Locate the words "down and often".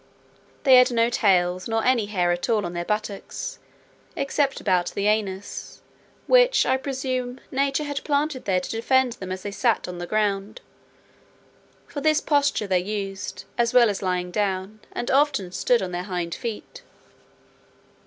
14.31-15.51